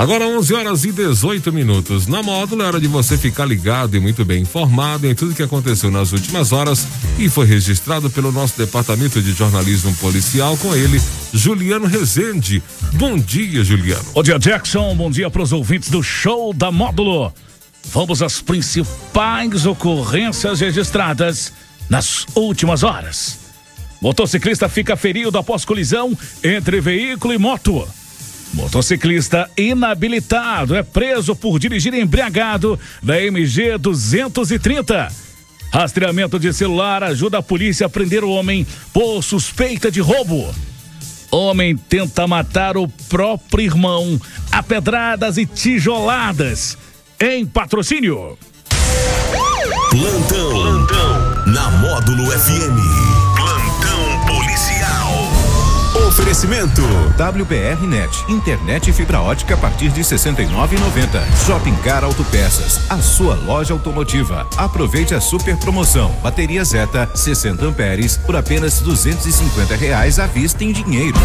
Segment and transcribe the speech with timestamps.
[0.00, 2.06] Agora 11 horas e 18 minutos.
[2.06, 5.42] Na módulo, é hora de você ficar ligado e muito bem informado em tudo que
[5.42, 6.88] aconteceu nas últimas horas
[7.18, 10.98] e foi registrado pelo nosso departamento de jornalismo policial com ele,
[11.34, 12.62] Juliano Rezende.
[12.94, 14.02] Bom dia, Juliano.
[14.14, 14.96] Bom dia, Jackson.
[14.96, 17.30] Bom dia para os ouvintes do show da módulo.
[17.92, 21.52] Vamos às principais ocorrências registradas
[21.90, 23.38] nas últimas horas.
[24.00, 27.86] Motociclista fica ferido após colisão entre veículo e moto.
[28.52, 35.08] Motociclista inabilitado é preso por dirigir embriagado na MG 230.
[35.72, 40.52] Rastreamento de celular ajuda a polícia a prender o homem por suspeita de roubo.
[41.30, 44.20] Homem tenta matar o próprio irmão
[44.50, 46.76] a pedradas e tijoladas
[47.20, 48.36] em patrocínio.
[49.90, 53.09] Plantão, plantão na Módulo FM.
[56.20, 56.82] Oferecimento
[57.16, 61.46] WBRnet, internet e fibra ótica a partir de 69,90.
[61.46, 64.46] Shopping Car Autopeças, a sua loja automotiva.
[64.58, 66.14] Aproveite a super promoção.
[66.22, 71.18] Bateria Zeta 60 amperes por apenas 250 reais à vista em dinheiro.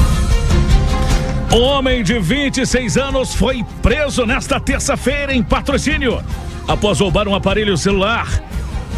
[1.51, 6.23] Homem de 26 anos foi preso nesta terça-feira em patrocínio
[6.66, 8.27] após roubar um aparelho celular.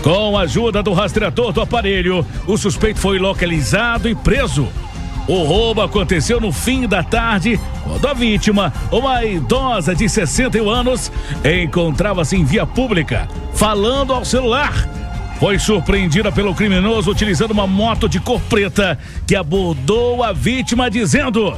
[0.04, 4.68] Com a ajuda do rastreador do aparelho, o suspeito foi localizado e preso.
[5.28, 11.12] O roubo aconteceu no fim da tarde, quando a vítima, uma idosa de 61 anos,
[11.44, 14.74] encontrava-se em via pública, falando ao celular.
[15.38, 18.98] Foi surpreendida pelo criminoso utilizando uma moto de cor preta
[19.28, 21.54] que abordou a vítima dizendo: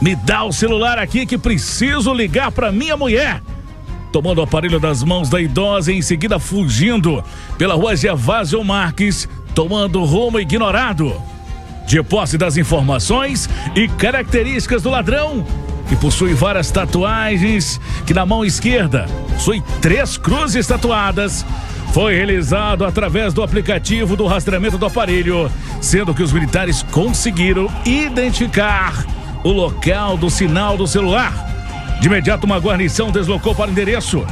[0.00, 3.42] Me dá o celular aqui que preciso ligar para minha mulher
[4.10, 7.22] tomando o aparelho das mãos da idosa e em seguida fugindo
[7.56, 11.14] pela rua Gervásio Marques, tomando rumo ignorado
[11.90, 15.44] de posse das informações e características do ladrão,
[15.88, 21.44] que possui várias tatuagens, que na mão esquerda possui três cruzes tatuadas,
[21.92, 29.04] foi realizado através do aplicativo do rastreamento do aparelho, sendo que os militares conseguiram identificar
[29.42, 31.34] o local do sinal do celular.
[32.00, 34.24] De imediato, uma guarnição deslocou para o endereço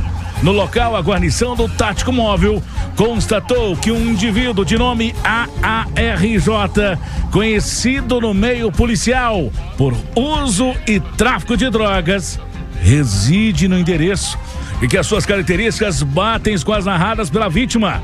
[0.43, 2.63] no local, a guarnição do Tático Móvel
[2.97, 6.99] constatou que um indivíduo de nome AARJ,
[7.33, 12.39] conhecido no meio policial por uso e tráfico de drogas,
[12.81, 14.39] reside no endereço
[14.81, 18.01] e que as suas características batem com as narradas pela vítima.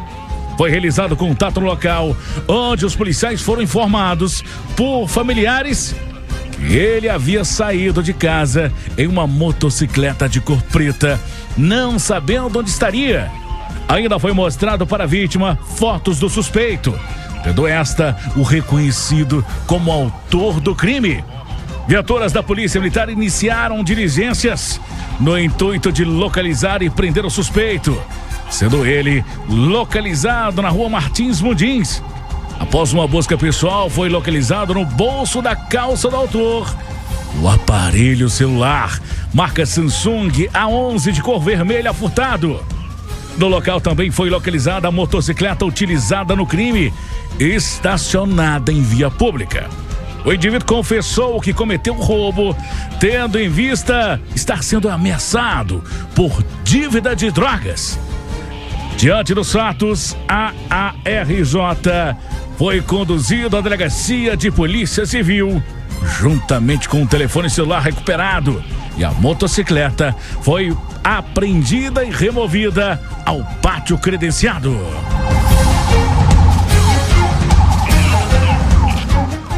[0.56, 2.16] Foi realizado contato no local,
[2.48, 4.42] onde os policiais foram informados
[4.76, 5.94] por familiares
[6.70, 11.20] ele havia saído de casa em uma motocicleta de cor preta,
[11.56, 13.30] não sabendo onde estaria.
[13.88, 16.98] Ainda foi mostrado para a vítima fotos do suspeito,
[17.42, 21.22] tendo esta o reconhecido como autor do crime.
[21.86, 24.80] Viaturas da Polícia Militar iniciaram diligências
[25.20, 28.00] no intuito de localizar e prender o suspeito,
[28.48, 32.02] sendo ele localizado na rua Martins Mundins
[32.74, 36.74] Após uma busca pessoal, foi localizado no bolso da calça do autor
[37.40, 39.00] o aparelho celular,
[39.32, 42.60] marca Samsung A11 de cor vermelha furtado.
[43.38, 46.92] No local também foi localizada a motocicleta utilizada no crime,
[47.38, 49.70] estacionada em via pública.
[50.24, 52.56] O indivíduo confessou que cometeu o roubo,
[52.98, 55.80] tendo em vista estar sendo ameaçado
[56.12, 58.00] por dívida de drogas.
[58.96, 62.16] Diante dos fatos, a ARJ
[62.56, 65.62] foi conduzido à delegacia de polícia civil,
[66.18, 68.62] juntamente com o telefone celular recuperado.
[68.96, 74.76] E a motocicleta foi apreendida e removida ao pátio credenciado.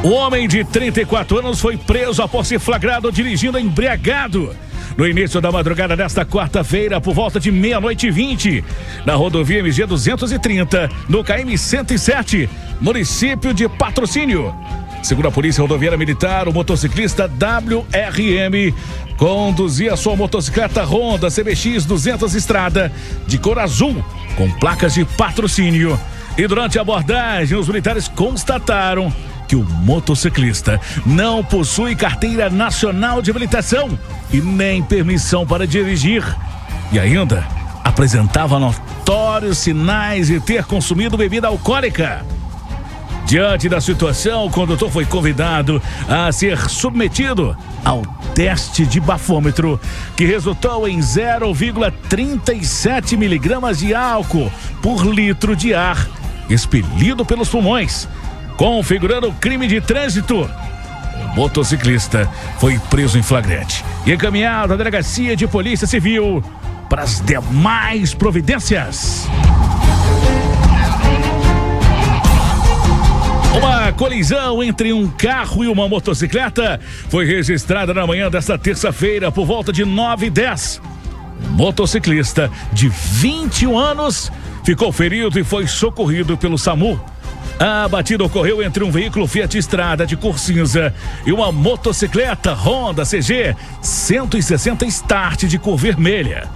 [0.07, 4.55] O homem de 34 anos foi preso após ser flagrado dirigindo embriagado
[4.97, 8.65] no início da madrugada desta quarta-feira, por volta de meia-noite e vinte,
[9.05, 12.49] na rodovia MG 230, no KM 107,
[12.81, 14.55] município de Patrocínio.
[15.03, 18.73] Segundo a Polícia Rodoviária Militar, o motociclista WRM
[19.17, 22.93] conduzia sua motocicleta Honda CBX 200 Estrada
[23.27, 24.05] de cor azul,
[24.37, 25.99] com placas de patrocínio.
[26.39, 29.13] E durante a abordagem, os militares constataram
[29.47, 33.99] que o motociclista não possui carteira nacional de habilitação
[34.33, 36.25] e nem permissão para dirigir.
[36.93, 37.47] E ainda
[37.85, 42.25] apresentava notórios sinais de ter consumido bebida alcoólica.
[43.27, 48.03] Diante da situação, o condutor foi convidado a ser submetido ao
[48.35, 49.81] teste de bafômetro,
[50.17, 56.07] que resultou em 0,37 miligramas de álcool por litro de ar
[56.49, 58.09] expelido pelos pulmões
[58.57, 60.49] configurando crime de trânsito.
[61.15, 66.43] o motociclista foi preso em flagrante e encaminhado à delegacia de polícia civil
[66.89, 69.29] para as demais providências.
[73.57, 79.47] Uma colisão entre um carro e uma motocicleta foi registrada na manhã desta terça-feira por
[79.47, 80.81] volta de 9 e 10.
[81.43, 84.31] Um motociclista de 21 anos
[84.65, 87.01] ficou ferido e foi socorrido pelo SAMU.
[87.59, 90.93] A batida ocorreu entre um veículo Fiat Estrada de cor cinza
[91.25, 96.49] e uma motocicleta Honda CG 160 Start de cor vermelha.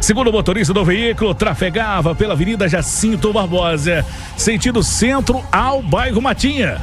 [0.00, 4.04] Segundo o motorista do veículo, trafegava pela Avenida Jacinto Barbosa,
[4.36, 6.80] sentido centro ao bairro Matinha.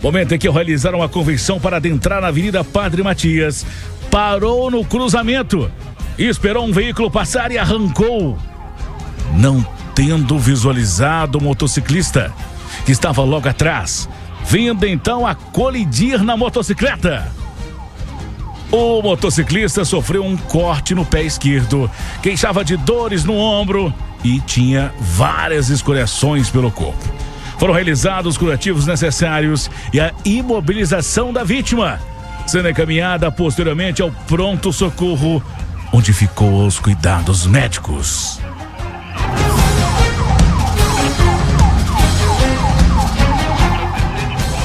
[0.00, 3.66] Momento em que realizaram a convenção para adentrar na Avenida Padre Matias,
[4.08, 5.68] parou no cruzamento
[6.16, 8.38] e esperou um veículo passar e arrancou.
[9.36, 12.32] Não tendo visualizado o motociclista,
[12.84, 14.08] que estava logo atrás,
[14.46, 17.30] vindo então a colidir na motocicleta.
[18.70, 21.90] O motociclista sofreu um corte no pé esquerdo,
[22.22, 23.94] queixava de dores no ombro
[24.24, 27.04] e tinha várias escoriações pelo corpo.
[27.58, 32.00] Foram realizados os curativos necessários e a imobilização da vítima,
[32.46, 35.42] sendo encaminhada posteriormente ao pronto socorro,
[35.92, 38.40] onde ficou aos cuidados médicos.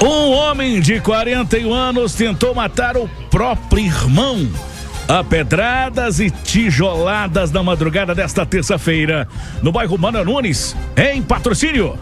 [0.01, 4.49] Um homem de 41 anos tentou matar o próprio irmão
[5.09, 9.27] a pedradas e tijoladas na madrugada desta terça-feira,
[9.61, 11.99] no bairro Mano Nunes, em patrocínio.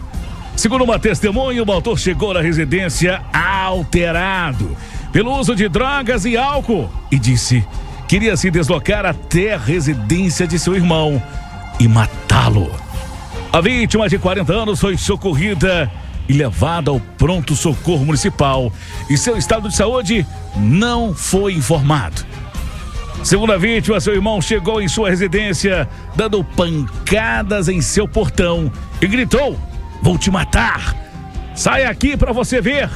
[0.54, 4.76] Segundo uma testemunha, o autor chegou na residência alterado
[5.10, 7.66] pelo uso de drogas e álcool e disse
[8.06, 11.20] queria se deslocar até a residência de seu irmão
[11.80, 12.70] e matá-lo.
[13.52, 15.90] A vítima de 40 anos foi socorrida
[16.28, 18.72] e levada ao pronto socorro municipal
[19.08, 20.26] e seu estado de saúde
[20.56, 22.26] não foi informado.
[23.24, 28.70] Segundo a vítima, seu irmão chegou em sua residência dando pancadas em seu portão
[29.00, 29.58] e gritou:
[30.02, 30.94] Vou te matar!
[31.54, 32.88] Sai aqui para você ver!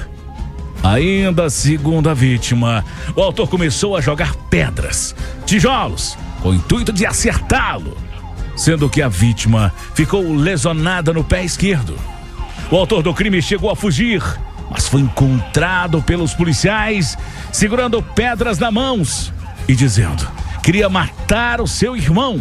[0.83, 2.85] Ainda segundo a vítima,
[3.15, 5.15] o autor começou a jogar pedras,
[5.47, 7.97] tijolos, com o intuito de acertá-lo,
[8.57, 11.97] sendo que a vítima ficou lesionada no pé esquerdo.
[12.73, 14.23] O autor do crime chegou a fugir,
[14.71, 17.19] mas foi encontrado pelos policiais
[17.53, 19.31] segurando pedras na mãos
[19.69, 20.27] e dizendo
[20.63, 22.41] queria matar o seu irmão.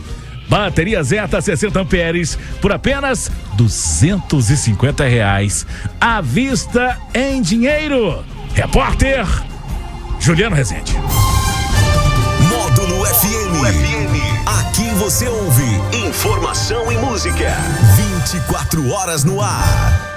[0.48, 5.66] Bateria Zeta 60 amperes por apenas 250 reais.
[6.00, 8.24] À vista em dinheiro.
[8.54, 9.26] Repórter
[10.20, 10.94] Juliano Rezende.
[12.50, 14.48] Módulo FM.
[14.60, 15.64] Aqui você ouve
[16.08, 17.56] informação e música.
[17.96, 20.15] 24 horas no ar.